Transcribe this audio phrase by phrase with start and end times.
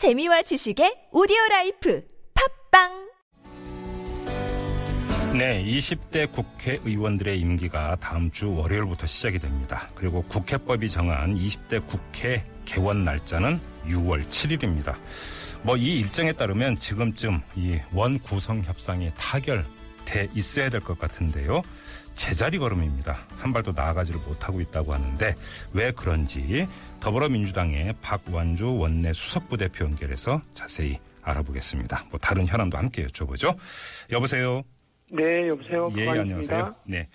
[0.00, 2.02] 재미와 지식의 오디오 life
[2.70, 2.88] 팟빵
[5.36, 9.90] 네, 20대 국회의원들의 임기가 다음 주 월요일부터 시작이 됩니다.
[9.94, 14.96] 그리고 국회법이 정한 20대 국회 개원 날짜는 6월 7일입니다.
[15.64, 19.66] 뭐 이 일정에 따르면 지금쯤 이 원 구성 협상이 타결
[20.10, 21.62] 돼 있어야 될 것 같은데요.
[22.14, 23.16] 제자리 걸음입니다.
[23.38, 25.34] 한 발도 나아가지를 못하고 있다고 하는데
[25.72, 26.66] 왜 그런지
[26.98, 32.06] 더불어민주당의 박완주 원내 수석부 대표 연결해서 자세히 알아보겠습니다.
[32.10, 33.56] 뭐 다른 현안도 함께 여쭤보죠.
[34.10, 34.62] 여보세요.
[35.12, 35.90] 네, 여보세요.
[35.96, 36.08] 예.
[36.08, 36.74] 안녕하세요.
[36.86, 37.08] 네.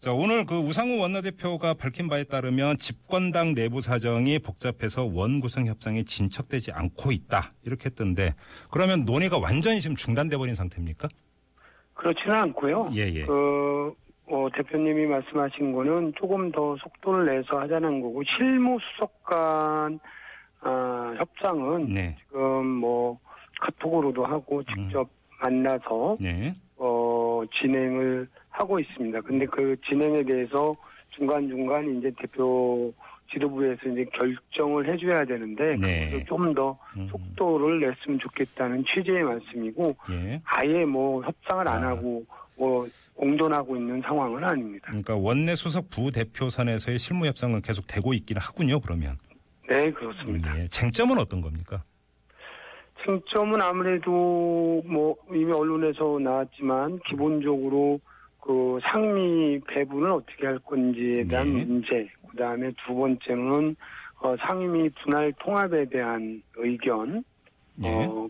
[0.00, 6.72] 자, 오늘 그 우상호 원내대표가 밝힌 바에 따르면 집권당 내부 사정이 복잡해서 원구성 협상이 진척되지
[6.72, 7.50] 않고 있다.
[7.64, 8.34] 이렇게 했던데
[8.70, 11.08] 그러면 논의가 완전히 지금 중단돼 버린 상태입니까?
[12.00, 12.90] 그렇지는 않고요.
[12.94, 13.26] 예, 예.
[13.26, 13.94] 그
[14.26, 20.00] 어, 대표님이 말씀하신 거는 조금 더 속도를 내서 하자는 거고 실무 수석 간
[20.62, 22.16] 아, 협상은 네.
[22.20, 23.18] 지금 뭐
[23.60, 25.08] 카톡으로도 하고 직접
[25.42, 26.52] 만나서 네.
[26.76, 29.20] 어, 진행을 하고 있습니다.
[29.22, 30.72] 근데 그 진행에 대해서
[31.10, 32.92] 중간중간 이제 대표
[33.32, 36.24] 지도부에서 이제 결정을 해줘야 되는데 네.
[36.28, 37.08] 좀더 음.
[37.10, 40.40] 속도를 냈으면 좋겠다는 취지의 말씀이고 예.
[40.44, 41.88] 아예 뭐 협상을 안 아.
[41.88, 42.24] 하고
[42.56, 44.86] 뭐 공존하고 있는 상황은 아닙니다.
[44.88, 48.80] 그러니까 원내 수석 부대표 선에서의 실무 협상은 계속 되고 있기는 하군요.
[48.80, 49.16] 그러면.
[49.68, 50.58] 네, 그렇습니다.
[50.58, 50.68] 예.
[50.68, 51.82] 쟁점은 어떤 겁니까?
[53.04, 58.00] 쟁점은 아무래도 뭐 이미 언론에서 나왔지만 기본적으로
[58.40, 61.64] 그 상미 배분을 어떻게 할 건지에 대한 네.
[61.64, 63.76] 문제, 그 다음에 두 번째는
[64.20, 67.24] 어, 상임위 분할 통합에 대한 의견,
[67.82, 67.88] 예.
[67.88, 68.28] 어,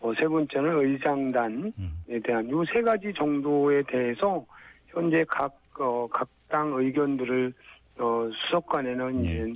[0.00, 2.02] 어, 세 번째는 의장단에 음.
[2.24, 4.44] 대한 요 세 가지 정도에 대해서
[4.88, 7.52] 현재 각, 어, 각 당 의견들을,
[7.98, 9.30] 어, 수석관에는 예.
[9.30, 9.54] 이제,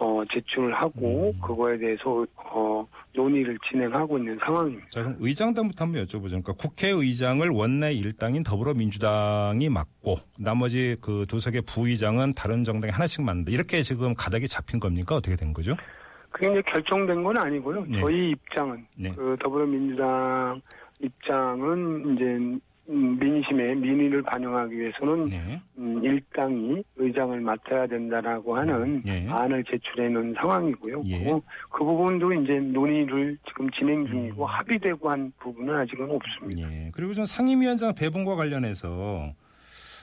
[0.00, 1.40] 어, 제출을 하고, 음.
[1.40, 4.86] 그거에 대해서, 어, 논의를 진행하고 있는 상황입니다.
[4.90, 6.28] 자, 그럼 의장단부터 한번 여쭤보죠.
[6.28, 13.50] 그러니까 국회의장을 원내 일당인 더불어민주당이 맡고 나머지 그 두석의 부의장은 다른 정당이 하나씩 맡는다.
[13.50, 15.16] 이렇게 지금 가닥이 잡힌 겁니까?
[15.16, 15.74] 어떻게 된 거죠?
[16.30, 17.84] 그게 이제 결정된 건 아니고요.
[17.88, 18.00] 네.
[18.00, 19.12] 저희 입장은, 네.
[19.16, 20.60] 그 더불어민주당
[21.00, 22.60] 입장은 이제, 음,
[22.92, 25.60] 민심의 민의를 반영하기 위해서는 네.
[25.76, 29.26] 음, 일당이 의장을 맡아야 된다라고 하는 예.
[29.28, 31.02] 안을 제출해 놓은 상황이고요.
[31.06, 31.18] 예.
[31.24, 31.40] 그,
[31.70, 34.48] 그 부분도 이제 논의를 지금 진행 중이고 음.
[34.48, 36.72] 합의되고 한 부분은 아직은 없습니다.
[36.72, 36.90] 예.
[36.94, 39.34] 그리고 좀 상임위원장 배분과 관련해서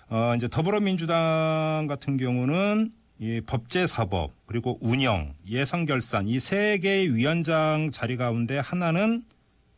[0.09, 8.17] 어 이제 더불어민주당 같은 경우는 이 법제사법 그리고 운영 예산결산 이 세 개의 위원장 자리
[8.17, 9.23] 가운데 하나는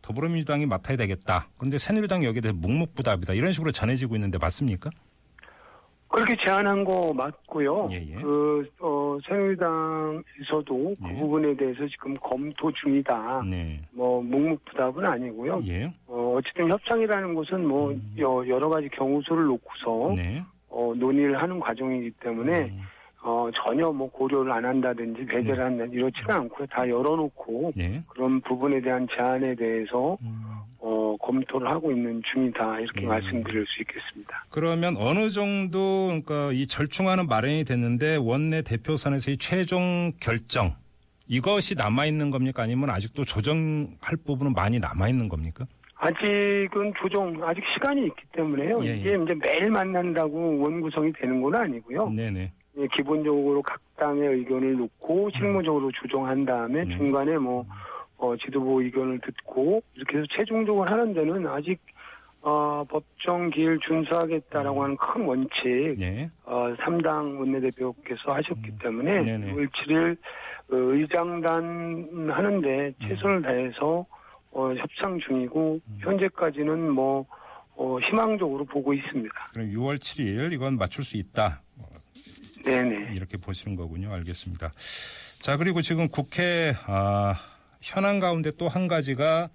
[0.08, 1.50] 더불어민주당이 맡아야 되겠다.
[1.58, 3.34] 그런데 새누리당이 여기에 대해 묵묵부답이다.
[3.34, 4.90] 이런 식으로 전해지고 있는데 맞습니까?
[6.08, 7.90] 그렇게 제안한 거 맞고요.
[7.92, 8.16] 예, 예.
[8.16, 11.20] 그 어, 새누리당에서도 그 예.
[11.20, 13.44] 부분에 대해서 지금 검토 중이다.
[13.50, 13.82] 네.
[13.92, 15.62] 뭐 묵묵부답은 아니고요.
[15.68, 15.94] 예.
[16.08, 20.16] 어, 어쨌든 협상이라는 것은 뭐 여, 여러 가지 경우수를 놓고서 음.
[20.16, 20.44] 네.
[20.70, 22.82] 어, 논의를 하는 과정이기 때문에 음.
[23.28, 26.66] 어, 전혀 뭐 고려를 안 한다든지 배제를 한다든지 이렇지는 않고요.
[26.68, 28.02] 다 열어놓고 네.
[28.08, 30.44] 그런 부분에 대한 제안에 대해서 음.
[30.80, 33.10] 어, 검토를 하고 있는 중이다 이렇게 음.
[33.10, 34.46] 말씀드릴 수 있겠습니다.
[34.50, 40.76] 그러면 어느 정도 그러니까 이 절충안은 마련이 됐는데 원내 대표선에서의 최종 결정
[41.28, 45.66] 이것이 남아 있는 겁니까 아니면 아직도 조정할 부분은 많이 남아 있는 겁니까?
[45.96, 48.86] 아직은 조정 아직 시간이 있기 때문에요.
[48.86, 52.10] 예, 이게 이제 매일 만난다고 원구성이 되는 건 아니고요.
[52.12, 52.54] 네네.
[52.78, 56.98] 예, 기본적으로 각 당의 의견을 놓고 실무적으로 조정한 다음에 네.
[56.98, 57.66] 중간에 뭐
[58.18, 61.80] 어, 지도부 의견을 듣고 이렇게 해서 최종적으로 하는 데는 아직
[62.42, 66.30] 어, 법정 기일 준수하겠다라고 하는 큰 원칙 네.
[66.46, 69.26] 어, 3당 원내대표께서 하셨기 때문에 음.
[69.26, 69.54] 네네.
[69.54, 70.18] 6월 7일
[70.72, 72.94] 어, 의장단 하는데 음.
[73.08, 74.04] 최선을 다해서
[74.52, 75.98] 어, 협상 중이고 음.
[76.00, 77.26] 현재까지는 뭐
[77.76, 79.36] 어, 희망적으로 보고 있습니다.
[79.54, 81.62] 그럼 6월 7일 이건 맞출 수 있다
[82.64, 83.14] 네네.
[83.16, 84.14] 이렇게 보시는 거군요.
[84.14, 84.72] 알겠습니다.
[85.42, 87.36] 자 그리고 지금 국회 아,
[87.82, 89.50] 현안 가운데 또 한 가지가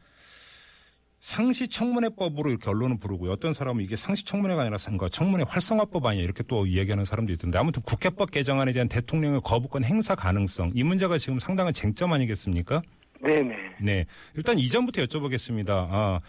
[1.20, 3.30] 상시청문회법으로 이렇게 언론은 부르고요.
[3.30, 7.80] 어떤 사람은 이게 상시청문회가 아니라 선거 청문회 활성화법 아니야 이렇게 또 얘기하는 사람도 있던데 아무튼
[7.82, 12.82] 국회법 개정안에 대한 대통령의 거부권 행사 가능성 이 문제가 지금 상당한 쟁점 아니겠습니까?
[13.22, 13.54] 네네.
[13.80, 14.06] 네.
[14.34, 15.68] 일단 이전부터 여쭤보겠습니다.
[15.70, 16.20] 아,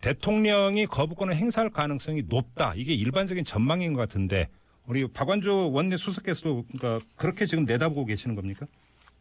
[0.00, 2.72] 대통령이 거부권을 행사할 가능성이 높다.
[2.76, 4.48] 이게 일반적인 전망인 것 같은데
[4.90, 8.66] 우리 박완주 원내 수석께서도 그러니까 그렇게 지금 내다보고 계시는 겁니까?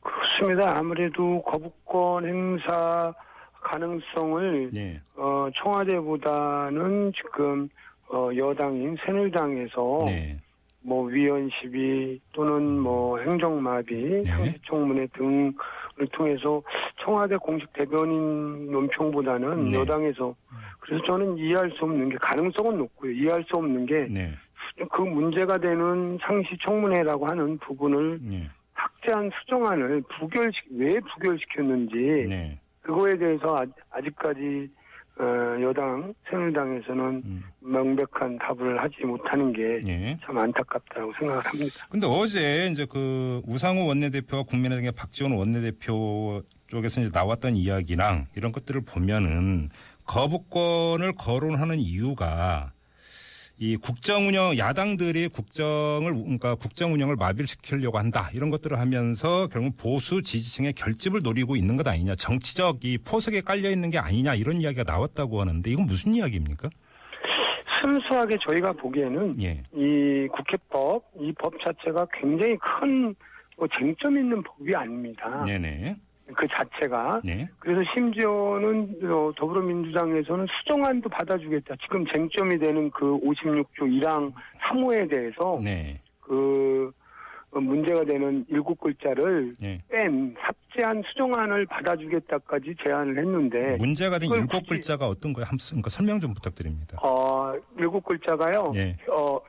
[0.02, 0.76] 그렇습니다.
[0.76, 3.14] 아무래도 거부권 행사
[3.62, 5.00] 가능성을 네.
[5.16, 7.70] 어, 청와대보다는 지금
[8.12, 10.40] 어, 여당인 새누리당에서 네.
[10.82, 14.24] 뭐 위원 시비 또는 뭐 행정마비, 네.
[14.24, 15.54] 상시청문회 등을
[16.14, 16.64] 통해서
[17.04, 19.78] 청와대 공식 대변인 논평보다는 네.
[19.78, 20.34] 여당에서
[20.80, 23.12] 그래서 저는 이해할 수 없는 게 가능성은 높고요.
[23.12, 24.08] 이해할 수 없는 게
[24.92, 25.10] 그 네.
[25.10, 28.50] 문제가 되는 상시 청문회라고 하는 부분을 네.
[28.74, 32.60] 확대한 수정안을 부결시 왜 부결시켰는지 네.
[32.82, 34.70] 그거에 대해서 아- 아직까지
[35.20, 37.44] 어, 여당 새누리당에서는 음.
[37.60, 40.18] 명백한 답을 하지 못하는 게 예.
[40.24, 41.88] 참 안타깝다고 생각을 합니다.
[41.90, 48.80] 근데 어제 이제 그 우상호 원내대표와 국민의당의 박지원 원내대표 쪽에서 이제 나왔던 이야기랑 이런 것들을
[48.86, 49.70] 보면은
[50.06, 52.72] 거부권을 거론하는 이유가
[53.62, 58.30] 이 국정 운영 야당들이 국정을 그러니까 국정 운영을 마비를 시키려고 한다.
[58.34, 62.16] 이런 것들을 하면서 결국 보수 지지층의 결집을 노리고 있는 것 아니냐.
[62.16, 64.36] 정치적 이 포석에 깔려 있는 게 아니냐.
[64.36, 66.70] 이런 이야기가 나왔다고 하는데 이건 무슨 이야기입니까?
[67.82, 75.44] 순수하게 저희가 보기에는 예, 이 국회법 이 법 자체가 굉장히 큰뭐 쟁점 있는 법이 아닙니다.
[75.46, 75.96] 네네,
[76.36, 81.76] 그 자체가 네, 그래서 심지어는 어, 더불어민주당에서는 수정안도 받아주겠다.
[81.82, 86.92] 지금 쟁점이 되는 그 56조 1항 3호에 대해서 네, 그
[87.52, 89.82] 어, 문제가 되는 일곱 글자를 네.
[89.90, 95.46] 뺀 삭제한 수정안을 받아주겠다까지 제안을 했는데 문제가 된 일곱 글자가 어떤 거예요?
[95.46, 97.00] 한번 그러니까 설명 좀 부탁드립니다.
[97.02, 98.68] 어 일곱 글자가요.
[98.76, 98.96] 예.
[99.10, 99.40] 어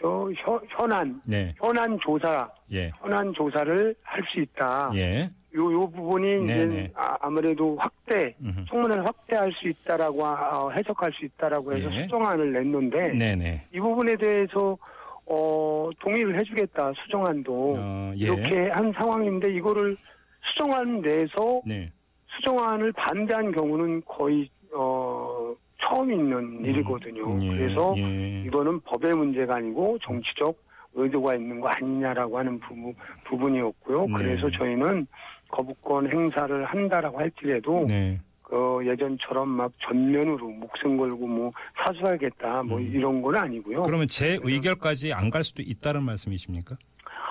[0.00, 0.32] 그 뭐죠?
[0.36, 1.20] 현, 현안.
[1.24, 2.48] 네, 현안 조사.
[2.72, 4.90] 예, 현안 조사를 할 수 있다.
[4.94, 6.90] 예, 요 요 부분이 네, 이제 네.
[6.94, 8.64] 아, 아무래도 확대 음흠.
[8.68, 12.02] 청문회를 확대할 수 있다라고 어, 해석할 수 있다라고 해서 예.
[12.02, 14.76] 수정안을 냈는데 네, 네, 이 부분에 대해서
[15.26, 17.72] 어 동의를 해주겠다 수정안도.
[17.76, 19.96] 어, 예, 이렇게 한 상황인데 이거를
[20.50, 21.90] 수정안 내에서 네,
[22.36, 24.61] 수정안을 반대한 경우는 거의 어
[25.92, 27.28] 처음 있는 일이거든요.
[27.42, 28.42] 예, 그래서 예.
[28.46, 30.56] 이거는 법의 문제가 아니고 정치적
[30.94, 32.94] 의도가 있는 거 아니냐라고 하는 부분,
[33.24, 34.06] 부분이었고요.
[34.06, 34.12] 네.
[34.16, 35.06] 그래서 저희는
[35.50, 42.90] 거부권 행사를 한다라고 할지라도 네, 그 예전처럼 막 전면으로 목숨 걸고 뭐 사수하겠다 뭐 음.
[42.90, 43.82] 이런 건 아니고요.
[43.82, 46.76] 그러면 제 의결까지 안 갈 수도 있다는 말씀이십니까?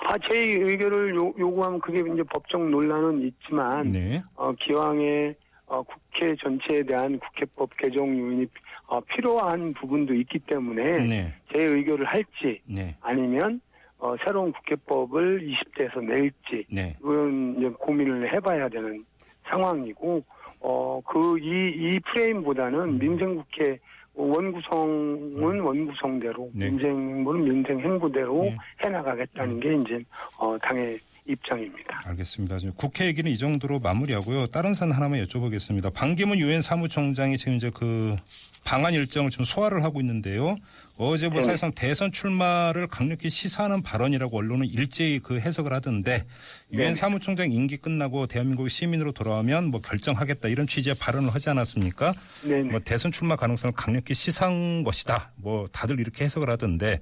[0.04, 5.34] 아, 제 의견을 요, 요구하면 그게 이제 법적 논란은 있지만 네, 어, 기왕에
[5.72, 8.46] 어, 국회 전체에 대한 국회법 개정 요인이
[8.88, 13.58] 어, 필요한 부분도 있기 때문에 네, 제 의결을 할지 네, 아니면
[13.98, 19.02] 어, 새로운 국회법을 20대에서 낼지 네, 그건 이제 고민을 해봐야 되는
[19.44, 20.22] 상황이고
[20.60, 23.78] 어, 그 이 이 프레임보다는 민생국회
[24.14, 26.66] 원구성은 원구성대로 네.
[26.70, 28.56] 민생행보는 민생 행보대로 네.
[28.84, 30.04] 해나가겠다는 게 이제
[30.38, 32.02] 어, 당의 입장입니다.
[32.04, 32.58] 알겠습니다.
[32.58, 34.46] 지금 국회 얘기는 이 정도로 마무리하고요.
[34.46, 35.92] 다른 사안 하나만 여쭤보겠습니다.
[35.92, 38.16] 반기문 유엔 사무총장이 지금 이제 그
[38.64, 40.56] 방한 일정을 좀 소화를 하고 있는데요.
[40.96, 41.42] 어제 뭐 네.
[41.42, 46.24] 사실상 대선 출마를 강력히 시사하는 발언이라고 언론은 일제히 그 해석을 하던데
[46.72, 46.94] 유엔 네.
[46.94, 52.14] 사무총장 임기 끝나고 대한민국 시민으로 돌아오면 뭐 결정하겠다 이런 취지의 발언을 하지 않았습니까?
[52.42, 55.32] 네, 뭐 대선 출마 가능성을 강력히 시사한 것이다.
[55.36, 57.00] 뭐 다들 이렇게 해석을 하던데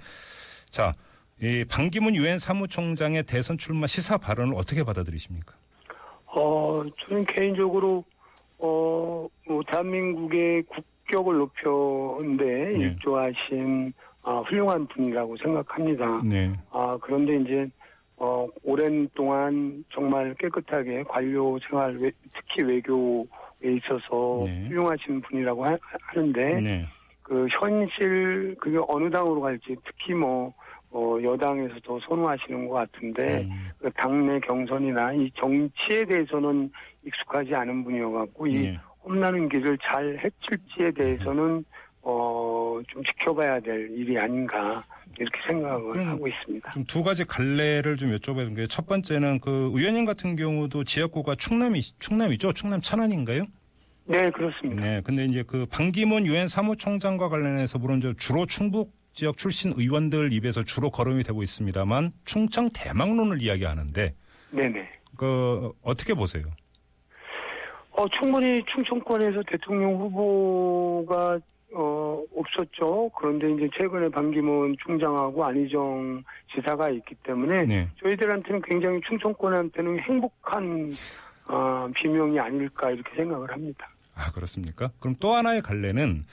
[0.71, 0.95] 자,
[1.43, 5.55] 이 반기문 유엔 사무총장의 대선 출마 시사 발언을 어떻게 받아들이십니까?
[6.27, 8.05] 어, 저는 개인적으로,
[8.59, 12.73] 어, 뭐, 대한민국의 국격을 높여는데 네.
[12.79, 13.93] 일조하신,
[14.23, 16.21] 아, 훌륭한 분이라고 생각합니다.
[16.25, 16.53] 네.
[16.71, 17.67] 아, 그런데 이제,
[18.19, 23.25] 어, 오랜 동안 정말 깨끗하게 관료 생활, 외- 특히 외교에
[23.65, 24.67] 있어서 네.
[24.69, 26.87] 훌륭하신 분이라고 하, 하는데, 네.
[27.23, 30.53] 그 현실, 그게 어느 당으로 갈지, 특히 뭐,
[30.93, 36.71] 어, 여당에서 더 선호하시는 것 같은데, 음, 그 당내 경선이나 이 정치에 대해서는
[37.07, 38.79] 익숙하지 않은 분이어갖고 이 네.
[39.05, 41.65] 험나는 길을 잘 해칠지에 대해서는
[42.03, 44.83] 어, 좀 지켜봐야 될 일이 아닌가
[45.19, 46.71] 이렇게 생각을 하고 있습니다.
[46.71, 52.53] 좀 두 가지 갈래를 좀 여쭤보는 게첫 번째는 그 의원님 같은 경우도 지역구가 충남이 충남이죠?
[52.53, 53.45] 충남 천안인가요?
[54.07, 54.83] 네 그렇습니다.
[54.83, 55.01] 네.
[55.05, 60.91] 근데 이제 그 반기문 유엔 사무총장과 관련해서 물론 주로 충북 지역 출신 의원들 입에서 주로
[60.91, 64.15] 거론이 되고 있습니다만 충청 대망론을 이야기하는데
[64.51, 64.89] 네네.
[65.17, 66.45] 그 어떻게 보세요?
[67.91, 71.39] 어, 충분히 충청권에서 대통령 후보가
[71.73, 73.11] 어, 없었죠.
[73.17, 77.89] 그런데 이제 최근에 반기문 총장하고 안희정 지사가 있기 때문에 네.
[78.03, 80.91] 저희들한테는 굉장히 충청권한테는 행복한
[81.49, 83.89] 어, 비명이 아닐까 이렇게 생각을 합니다.
[84.21, 84.91] 아, 그렇습니까?
[85.01, 86.25] 그럼 또 하나의 갈래는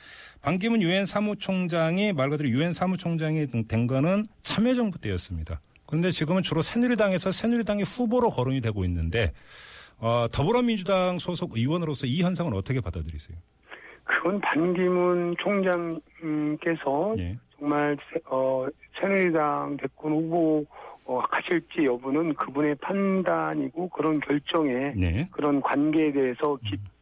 [0.41, 5.61] 반기문 유엔 사무총장이 말 그대로 유엔 사무총장이 된 거는 참여정부 때였습니다.
[5.85, 9.31] 그런데 지금은 주로 새누리당에서 새누리당의 후보로 거론이 되고 있는데
[9.99, 13.37] 어, 더불어민주당 소속 의원으로서 이 현상은 어떻게 받아들이세요?
[14.03, 17.31] 그건 반기문 총장께서 예.
[17.57, 18.67] 정말 새, 어,
[18.99, 20.65] 새누리당 대권 후보
[21.05, 25.27] 어, 하실지 여부는 그분의 판단이고 그런 결정에 네.
[25.31, 26.96] 그런 관계에 대해서 깊이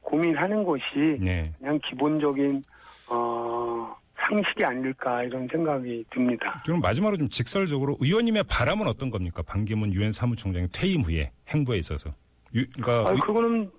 [0.00, 1.52] 고민하는 것이 네.
[1.58, 2.62] 그냥 기본적인
[3.10, 6.54] 어, 상식이 아닐까 이런 생각이 듭니다.
[6.64, 9.42] 그럼 마지막으로 좀 직설적으로 의원님의 바람은 어떤 겁니까?
[9.46, 12.10] 반기문 유엔 사무총장의 퇴임 후에 행보에 있어서.
[12.54, 13.70] 유, 그러니까 아, 의- 그거는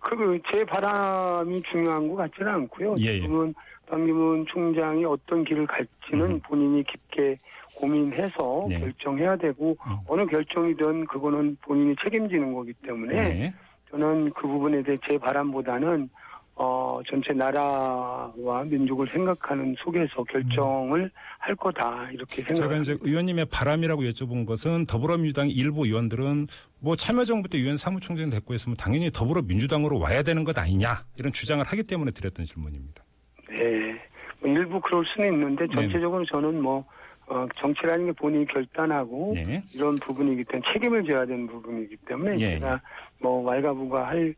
[0.00, 2.94] 그제 바람이 중요한 것 같지는 않고요.
[3.00, 3.20] 예, 예.
[3.20, 3.54] 지금은
[3.86, 6.40] 방기문 총장이 어떤 길을 갈지는 음.
[6.40, 7.36] 본인이 깊게
[7.76, 8.78] 고민해서 네.
[8.80, 9.96] 결정해야 되고 음.
[10.08, 13.54] 어느 결정이든 그거는 본인이 책임지는 거기 때문에 네.
[13.94, 16.08] 저는 그 부분에 대해 제 바람보다는
[16.56, 22.80] 어 전체 나라와 민족을 생각하는 속에서 결정을 할 거다 이렇게 제가 생각합니다.
[22.80, 26.46] 이제 의원님의 바람이라고 여쭤본 것은 더불어민주당 일부 의원들은
[26.80, 31.64] 뭐 참여정부 때 유엔 사무총장 됐고 했으면 당연히 더불어민주당으로 와야 되는 것 아니냐 이런 주장을
[31.64, 33.02] 하기 때문에 드렸던 질문입니다.
[33.50, 34.00] 네.
[34.40, 35.74] 뭐 일부 그럴 수는 있는데 네.
[35.74, 36.84] 전체적으로 저는 뭐
[37.26, 39.62] 어, 정치라는 게 본인이 결단하고 네.
[39.74, 42.80] 이런 부분이기 때문에 책임을 져야 되는 부분이기 때문에 예, 제가
[43.20, 44.34] 뭐 왈가부가 할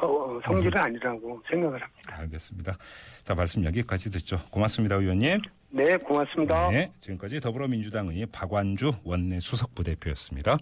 [0.00, 2.16] 서- 어, 성질은 아니라고 생각을 합니다.
[2.18, 2.76] 알겠습니다.
[3.22, 4.38] 자 말씀 여기까지 듣죠.
[4.50, 5.38] 고맙습니다, 의원님.
[5.70, 6.68] 네, 고맙습니다.
[6.70, 6.90] 네.
[6.98, 10.56] 지금까지 더불어민주당 의원 박완주 원내 수석부대표였습니다.